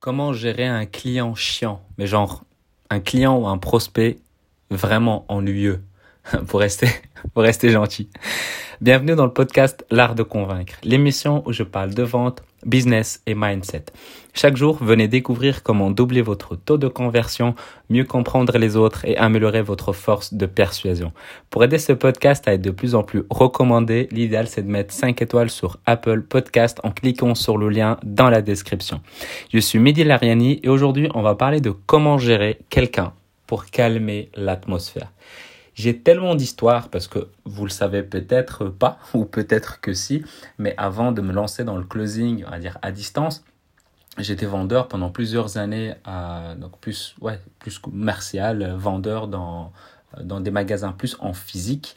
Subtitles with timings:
[0.00, 1.82] Comment gérer un client chiant?
[1.98, 2.44] Mais genre,
[2.88, 4.16] un client ou un prospect
[4.70, 5.82] vraiment ennuyeux?
[6.48, 6.88] Pour rester,
[7.34, 8.08] pour rester gentil.
[8.80, 13.34] Bienvenue dans le podcast L'Art de Convaincre, l'émission où je parle de vente, business et
[13.34, 13.86] mindset.
[14.32, 17.54] Chaque jour, venez découvrir comment doubler votre taux de conversion,
[17.88, 21.12] mieux comprendre les autres et améliorer votre force de persuasion.
[21.50, 24.94] Pour aider ce podcast à être de plus en plus recommandé, l'idéal c'est de mettre
[24.94, 29.00] 5 étoiles sur Apple Podcast en cliquant sur le lien dans la description.
[29.52, 33.12] Je suis Mehdi Lariani et aujourd'hui on va parler de comment gérer quelqu'un
[33.46, 35.10] pour calmer l'atmosphère.
[35.80, 40.22] J'ai tellement d'histoires parce que vous le savez peut-être pas ou peut-être que si,
[40.58, 43.42] mais avant de me lancer dans le closing, on va dire à distance,
[44.18, 45.94] j'étais vendeur pendant plusieurs années,
[46.58, 49.72] donc plus, ouais, plus commercial, vendeur dans,
[50.22, 51.96] dans des magasins plus en physique.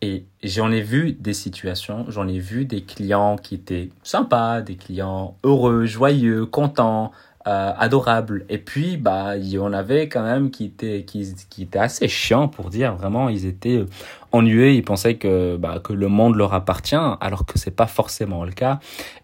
[0.00, 4.74] Et j'en ai vu des situations, j'en ai vu des clients qui étaient sympas, des
[4.74, 7.12] clients heureux, joyeux, contents,
[7.46, 8.44] euh, adorable.
[8.48, 12.06] Et puis, bah, il y en avait quand même qui étaient, qui, qui étaient assez
[12.08, 13.84] chiants pour dire vraiment, ils étaient
[14.30, 18.44] ennuyés, ils pensaient que, bah, que le monde leur appartient, alors que c'est pas forcément
[18.44, 18.78] le cas.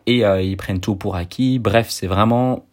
[0.07, 1.59] Et euh, ils prennent tout pour acquis.
[1.59, 2.67] Bref, c'est vraiment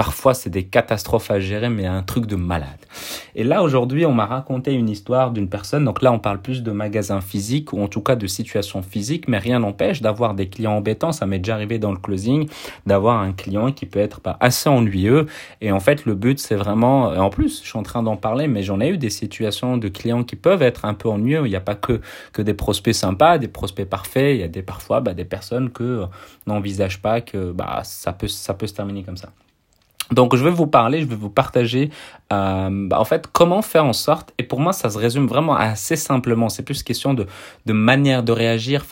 [0.00, 2.86] Parfois, c'est des catastrophes à gérer, mais un truc de malade.
[3.34, 5.84] Et là, aujourd'hui, on m'a raconté une histoire d'une personne.
[5.84, 9.28] Donc là, on parle plus de magasins physiques ou en tout cas de situations physiques,
[9.28, 11.12] mais rien n'empêche d'avoir des clients embêtants.
[11.12, 12.48] Ça m'est déjà arrivé dans le closing
[12.86, 15.26] d'avoir un client qui peut être pas assez ennuyeux.
[15.60, 18.48] Et en fait, le but, c'est vraiment, en plus, je suis en train d'en parler,
[18.48, 21.42] mais j'en ai eu des situations de clients qui peuvent être un peu ennuyeux.
[21.44, 22.00] Il n'y a pas que,
[22.32, 24.34] que des prospects sympas, des prospects parfaits.
[24.34, 26.06] Il y a des, parfois, bah, des personnes que
[26.46, 29.28] n'envisagent pas que, bah, ça peut, ça peut se terminer comme ça.
[30.10, 31.90] Donc je vais vous parler, je vais vous partager
[32.32, 35.54] euh, bah, en fait comment faire en sorte, et pour moi ça se résume vraiment
[35.54, 37.26] assez simplement, c'est plus question de,
[37.72, 38.84] manière de réagir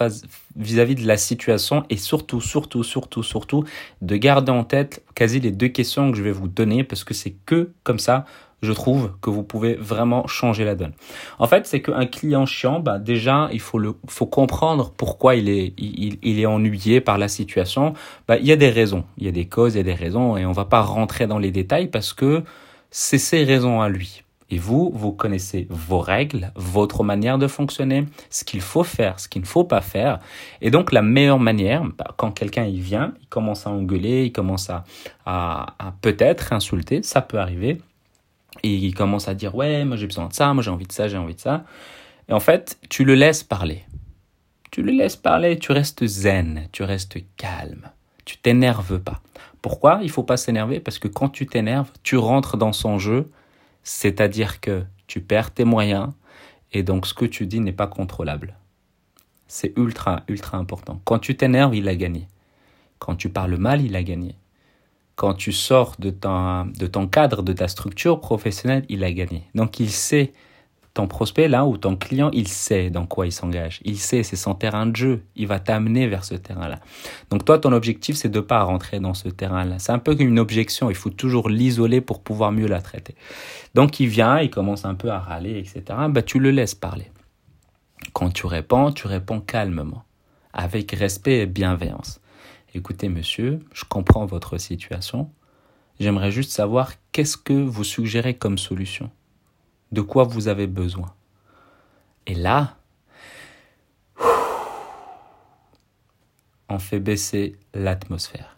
[0.56, 3.64] vis-à-vis -vis de la situation et surtout, surtout, surtout, surtout
[4.02, 7.14] de garder en tête quasi les deux questions que je vais vous donner parce que
[7.14, 8.24] c'est que comme ça
[8.62, 10.92] je trouve que vous pouvez vraiment changer la donne.
[11.38, 15.48] En fait, c'est qu'un client chiant, bah, déjà, il faut, le, faut comprendre pourquoi il
[15.48, 17.94] est, il, il est ennuyé par la situation.
[18.26, 19.94] Bah, il y a des raisons, il y a des causes, il y a des
[19.94, 22.42] raisons, et on va pas rentrer dans les détails parce que
[22.90, 24.24] c'est ses raisons à lui.
[24.50, 29.28] Et vous, vous connaissez vos règles, votre manière de fonctionner, ce qu'il faut faire, ce
[29.28, 30.20] qu'il ne faut pas faire.
[30.62, 34.32] Et donc, la meilleure manière, bah, quand quelqu'un il vient, il commence à engueuler, il
[34.32, 34.84] commence à,
[35.26, 37.78] à, à peut-être insulter, ça peut arriver.
[38.62, 41.08] Il commence à dire ouais, moi j'ai besoin de ça, moi j'ai envie de ça,
[41.08, 41.64] j'ai envie de ça.
[42.28, 43.84] Et en fait, tu le laisses parler.
[44.70, 47.90] Tu le laisses parler, tu restes zen, tu restes calme.
[48.24, 49.22] Tu t'énerves pas.
[49.62, 50.80] Pourquoi il faut pas s'énerver?
[50.80, 53.30] Parce que quand tu t'énerves, tu rentres dans son jeu,
[53.82, 56.10] c'est-à-dire que tu perds tes moyens
[56.72, 58.56] et donc ce que tu dis n'est pas contrôlable.
[59.46, 61.00] C'est ultra, ultra important.
[61.04, 62.28] Quand tu t'énerves, il a gagné.
[62.98, 64.34] Quand tu parles mal, il a gagné
[65.18, 69.42] quand tu sors de ton, de ton cadre, de ta structure professionnelle, il a gagné.
[69.52, 70.32] Donc il sait,
[70.94, 73.80] ton prospect là ou ton client, il sait dans quoi il s'engage.
[73.84, 75.24] Il sait, c'est son terrain de jeu.
[75.34, 76.78] Il va t'amener vers ce terrain-là.
[77.30, 79.80] Donc toi, ton objectif, c'est de pas rentrer dans ce terrain-là.
[79.80, 80.88] C'est un peu comme une objection.
[80.88, 83.16] Il faut toujours l'isoler pour pouvoir mieux la traiter.
[83.74, 85.82] Donc il vient, il commence un peu à râler, etc.
[86.10, 87.10] Bah, tu le laisses parler.
[88.12, 90.04] Quand tu réponds, tu réponds calmement,
[90.52, 92.20] avec respect et bienveillance.
[92.78, 95.32] Écoutez, monsieur, je comprends votre situation.
[95.98, 99.10] J'aimerais juste savoir qu'est-ce que vous suggérez comme solution.
[99.90, 101.12] De quoi vous avez besoin.
[102.28, 102.76] Et là,
[106.68, 108.56] on fait baisser l'atmosphère.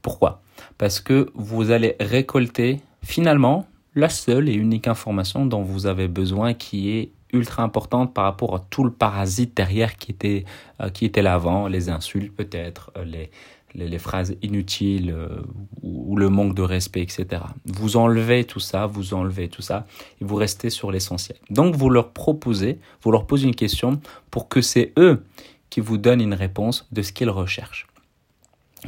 [0.00, 0.42] Pourquoi?
[0.78, 6.54] Parce que vous allez récolter finalement la seule et unique information dont vous avez besoin
[6.54, 10.44] qui est ultra importante par rapport à tout le parasite derrière qui était,
[10.80, 13.30] euh, qui était là avant, les insultes peut-être, euh, les,
[13.74, 15.42] les, phrases inutiles euh,
[15.82, 17.42] ou, le manque de respect, etc.
[17.66, 19.86] Vous enlevez tout ça, vous enlevez tout ça
[20.20, 21.38] et vous restez sur l'essentiel.
[21.50, 25.24] Donc vous leur proposez, vous leur posez une question pour que c'est eux
[25.70, 27.86] qui vous donnent une réponse de ce qu'ils recherchent.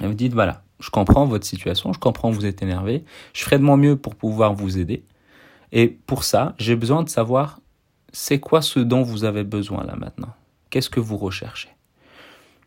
[0.01, 3.05] Et vous dites, voilà, je comprends votre situation, je comprends que vous êtes énervé,
[3.35, 5.03] je ferai de mon mieux pour pouvoir vous aider.
[5.73, 7.61] Et pour ça, j'ai besoin de savoir
[8.13, 10.35] c'est quoi ce dont vous avez besoin là maintenant?
[10.71, 11.71] Qu'est-ce que vous recherchez?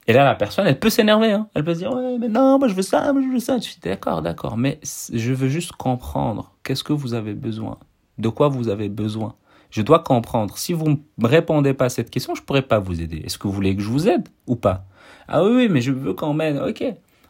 [0.07, 1.31] Et là, la personne, elle peut s'énerver.
[1.31, 1.47] Hein.
[1.53, 3.57] Elle peut se dire, ouais, mais non, moi je veux ça, moi je veux ça.
[3.57, 4.79] Je suis d'accord, d'accord, mais
[5.13, 6.53] je veux juste comprendre.
[6.63, 7.77] Qu'est-ce que vous avez besoin
[8.17, 9.35] De quoi vous avez besoin
[9.69, 10.57] Je dois comprendre.
[10.57, 13.21] Si vous ne me répondez pas à cette question, je ne pourrai pas vous aider.
[13.25, 14.85] Est-ce que vous voulez que je vous aide ou pas?
[15.27, 16.57] Ah oui, oui, mais je veux quand même.
[16.57, 16.83] Ok.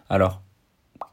[0.09, 0.41] Alors,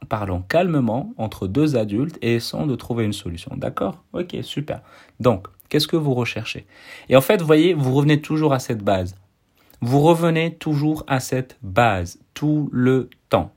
[0.07, 3.51] parlons calmement entre deux adultes et essayons de trouver une solution.
[3.57, 4.03] D'accord?
[4.13, 4.81] Ok, super.
[5.19, 6.65] Donc, Qu'est-ce que vous recherchez?
[7.07, 9.15] Et en fait, vous voyez, vous revenez toujours à cette base.
[9.81, 13.53] Vous revenez toujours à cette base tout le temps.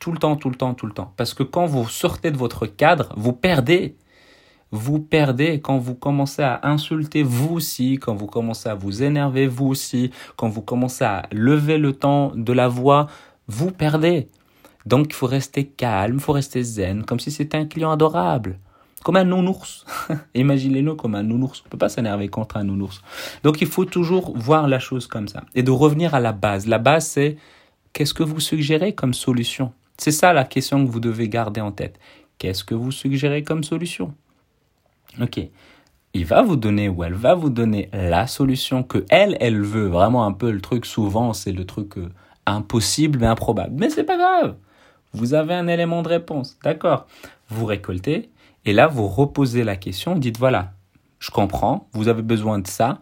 [0.00, 1.12] Tout le temps, tout le temps, tout le temps.
[1.16, 3.96] Parce que quand vous sortez de votre cadre, vous perdez.
[4.72, 9.46] Vous perdez quand vous commencez à insulter vous aussi, quand vous commencez à vous énerver
[9.46, 13.06] vous aussi, quand vous commencez à lever le temps de la voix,
[13.46, 14.26] vous perdez.
[14.84, 18.58] Donc il faut rester calme, il faut rester zen, comme si c'était un client adorable
[19.06, 19.84] comme un nounours.
[20.34, 21.62] Imaginez-le comme un nounours.
[21.64, 23.02] On peut pas s'énerver contre un nounours.
[23.44, 26.66] Donc il faut toujours voir la chose comme ça et de revenir à la base.
[26.66, 27.36] La base c'est
[27.92, 29.72] qu'est-ce que vous suggérez comme solution?
[29.96, 32.00] C'est ça la question que vous devez garder en tête.
[32.38, 34.12] Qu'est-ce que vous suggérez comme solution?
[35.20, 35.38] Ok.
[36.12, 39.86] Il va vous donner ou elle va vous donner la solution que elle, elle veut.
[39.86, 42.08] Vraiment un peu le truc souvent, c'est le truc euh,
[42.44, 43.74] impossible mais improbable.
[43.78, 44.56] Mais c'est pas grave.
[45.12, 46.58] Vous avez un élément de réponse.
[46.64, 47.06] D'accord.
[47.48, 48.30] Vous récoltez
[48.66, 50.72] et là, vous reposez la question, dites voilà,
[51.18, 52.98] je comprends, vous avez besoin de ça,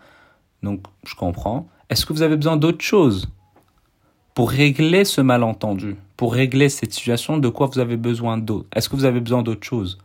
[0.62, 1.66] donc je comprends.
[1.90, 3.28] Est-ce que vous avez besoin d'autre chose
[4.34, 8.69] pour régler ce malentendu, pour régler cette situation, de quoi vous avez besoin d'autre?
[8.76, 9.99] Est-ce que vous avez besoin d'autre chose?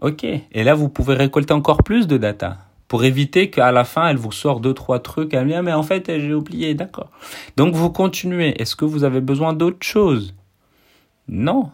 [0.00, 4.08] Ok, et là, vous pouvez récolter encore plus de data pour éviter qu'à la fin,
[4.08, 7.10] elle vous sort deux, trois trucs, elle dit, mais en fait, j'ai oublié, d'accord.
[7.56, 8.60] Donc, vous continuez.
[8.60, 10.34] Est-ce que vous avez besoin d'autre chose?
[11.28, 11.70] Non.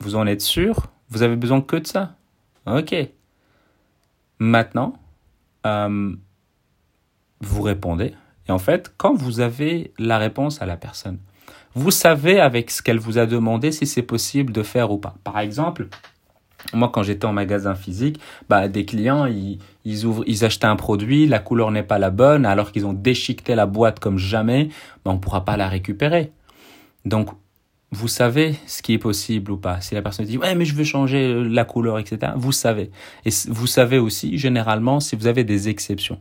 [0.00, 0.88] Vous en êtes sûr?
[1.10, 2.16] Vous avez besoin que de ça?
[2.66, 2.94] Ok.
[4.38, 4.94] Maintenant,
[5.66, 6.14] euh,
[7.40, 8.14] vous répondez.
[8.48, 11.18] Et en fait, quand vous avez la réponse à la personne,
[11.74, 15.14] vous savez avec ce qu'elle vous a demandé si c'est possible de faire ou pas.
[15.22, 15.88] Par exemple,
[16.72, 20.76] moi, quand j'étais en magasin physique, bah, des clients, ils, ils, ouvrent, ils achetaient un
[20.76, 24.68] produit, la couleur n'est pas la bonne, alors qu'ils ont déchiqueté la boîte comme jamais,
[25.04, 26.32] bah, on ne pourra pas la récupérer.
[27.04, 27.30] Donc,
[27.90, 29.80] vous savez ce qui est possible ou pas.
[29.80, 32.32] Si la personne dit ouais mais je veux changer la couleur etc.
[32.36, 32.90] Vous savez
[33.24, 36.20] et vous savez aussi généralement si vous avez des exceptions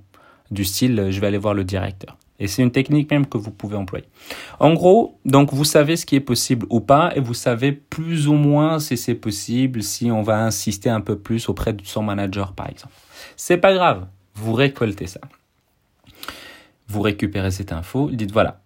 [0.50, 2.18] du style je vais aller voir le directeur.
[2.40, 4.06] Et c'est une technique même que vous pouvez employer.
[4.60, 8.28] En gros, donc vous savez ce qui est possible ou pas et vous savez plus
[8.28, 12.04] ou moins si c'est possible si on va insister un peu plus auprès de son
[12.04, 12.94] manager par exemple.
[13.36, 15.20] C'est pas grave, vous récoltez ça.
[16.88, 18.62] Vous récupérez cette info, dites voilà,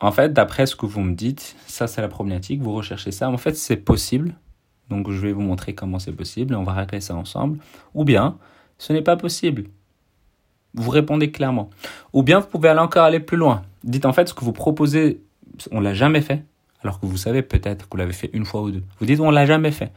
[0.00, 3.30] en fait, d'après ce que vous me dites, ça c'est la problématique, vous recherchez ça.
[3.30, 4.34] En fait, c'est possible.
[4.90, 7.58] Donc je vais vous montrer comment c'est possible et on va régler ça ensemble.
[7.94, 8.36] Ou bien,
[8.78, 9.64] ce n'est pas possible.
[10.74, 11.70] Vous répondez clairement.
[12.12, 13.62] Ou bien vous pouvez aller encore aller plus loin.
[13.84, 15.20] Dites en fait ce que vous proposez,
[15.72, 16.44] on l'a jamais fait.
[16.82, 18.82] Alors que vous savez peut-être que vous l'avez fait une fois ou deux.
[19.00, 19.92] Vous dites on l'a jamais fait.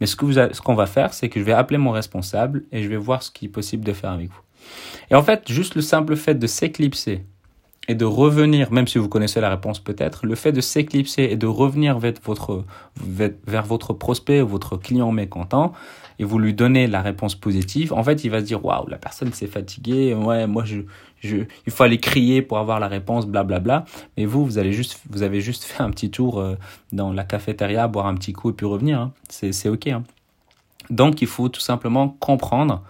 [0.00, 2.88] Mais ce ce qu'on va faire, c'est que je vais appeler mon responsable et je
[2.88, 4.40] vais voir ce qui est possible de faire avec vous.
[5.10, 7.24] Et en fait, juste le simple fait de s'éclipser
[7.88, 11.36] et de revenir, même si vous connaissez la réponse peut-être, le fait de s'éclipser et
[11.36, 12.64] de revenir vers votre,
[12.96, 15.72] vers votre prospect votre client mécontent
[16.18, 18.96] et vous lui donnez la réponse positive, en fait, il va se dire waouh, la
[18.96, 20.80] personne s'est fatiguée, ouais, moi je,
[21.20, 23.60] je, il faut aller crier pour avoir la réponse, blablabla.
[23.60, 24.06] Bla, bla.
[24.16, 26.56] Mais vous, vous allez juste, vous avez juste fait un petit tour euh,
[26.92, 29.00] dans la cafétéria, boire un petit coup et puis revenir.
[29.00, 29.12] Hein.
[29.28, 29.88] C'est, c'est ok.
[29.88, 30.04] Hein.
[30.90, 32.82] Donc, il faut tout simplement comprendre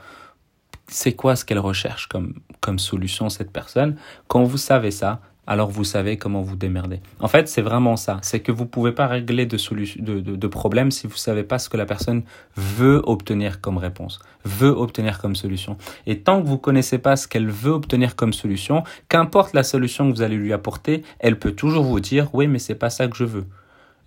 [0.89, 3.97] c'est quoi ce qu'elle recherche comme, comme solution, cette personne?
[4.29, 7.01] Quand vous savez ça, alors vous savez comment vous démerder.
[7.21, 8.19] En fait, c'est vraiment ça.
[8.23, 9.57] C'est que vous pouvez pas régler de,
[10.01, 12.25] de, de, de problème si vous savez pas ce que la personne
[12.57, 15.77] veut obtenir comme réponse, veut obtenir comme solution.
[16.07, 20.11] Et tant que vous connaissez pas ce qu'elle veut obtenir comme solution, qu'importe la solution
[20.11, 23.07] que vous allez lui apporter, elle peut toujours vous dire, oui, mais c'est pas ça
[23.07, 23.47] que je veux.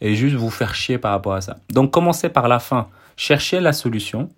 [0.01, 1.57] Et juste vous faire chier par rapport à ça.
[1.69, 2.87] Donc, commencez par la fin.
[3.15, 4.29] Cherchez la solution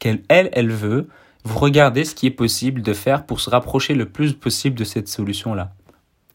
[0.00, 1.08] qu'elle, elle, elle veut
[1.44, 4.84] vous regardez ce qui est possible de faire pour se rapprocher le plus possible de
[4.84, 5.72] cette solution-là.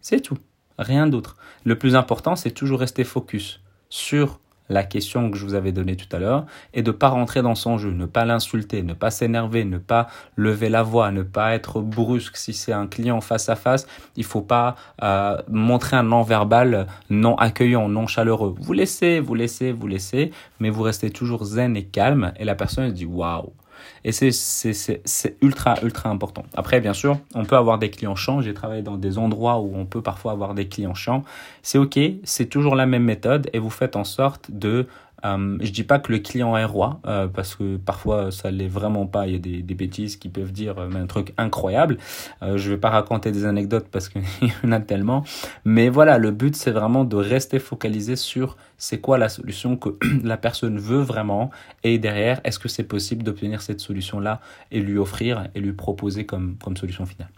[0.01, 0.37] C'est tout,
[0.79, 1.37] rien d'autre.
[1.63, 5.95] Le plus important, c'est toujours rester focus sur la question que je vous avais donnée
[5.95, 8.93] tout à l'heure et de ne pas rentrer dans son jeu, ne pas l'insulter, ne
[8.93, 13.21] pas s'énerver, ne pas lever la voix, ne pas être brusque si c'est un client
[13.21, 13.87] face à face.
[14.15, 18.55] Il faut pas euh, montrer un non-verbal non accueillant, non chaleureux.
[18.57, 22.55] Vous laissez, vous laissez, vous laissez, mais vous restez toujours zen et calme et la
[22.55, 23.53] personne se dit waouh
[24.03, 26.43] et c'est ultra, ultra important.
[26.53, 28.41] Après, bien sûr, on peut avoir des clients chiants.
[28.41, 31.23] J'ai travaillé dans des endroits où on peut parfois avoir des clients chiants.
[31.61, 34.87] C'est OK, c'est toujours la même méthode et vous faites en sorte de
[35.25, 38.67] euh, je dis pas que le client est roi, euh, parce que parfois ça l'est
[38.67, 39.27] vraiment pas.
[39.27, 41.97] Il y a des, bêtises qui peuvent dire euh, un truc incroyable.
[42.41, 45.23] Je vais pas raconter des anecdotes parce qu'il y en a tellement.
[45.65, 49.89] Mais voilà, le but c'est vraiment de rester focalisé sur c'est quoi la solution que
[50.23, 51.49] la personne veut vraiment
[51.83, 54.41] et derrière est-ce que c'est possible d'obtenir cette solution là
[54.71, 57.29] et lui offrir et lui proposer comme comme solution finale?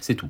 [0.00, 0.28] C'est tout.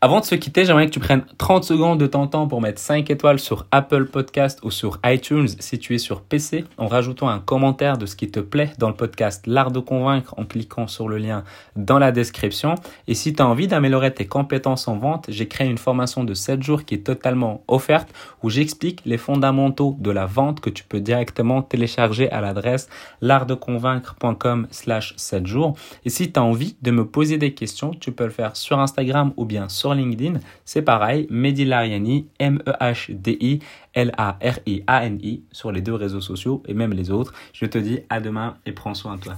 [0.00, 2.80] Avant de se quitter, j'aimerais que tu prennes 30 secondes de ton temps pour mettre
[2.80, 7.28] 5 étoiles sur Apple Podcast ou sur iTunes si tu es sur PC en rajoutant
[7.28, 10.86] un commentaire de ce qui te plaît dans le podcast L'Art de Convaincre en cliquant
[10.86, 11.42] sur le lien
[11.74, 12.76] dans la description.
[13.08, 16.32] Et si tu as envie d'améliorer tes compétences en vente, j'ai créé une formation de
[16.32, 18.08] 7 jours qui est totalement offerte
[18.44, 22.88] où j'explique les fondamentaux de la vente que tu peux directement télécharger à l'adresse
[23.20, 25.76] l'artdeconvaincre.com slash 7 jours.
[26.04, 28.78] Et si tu as envie de me poser des questions, tu peux le faire sur
[28.78, 33.60] Instagram ou bien sur LinkedIn, c'est pareil, Mehdi Lariani, M-E-H-D-I,
[33.94, 37.32] L-A-R-I-A-N-I, sur les deux réseaux sociaux et même les autres.
[37.52, 39.36] Je te dis à demain et prends soin de toi.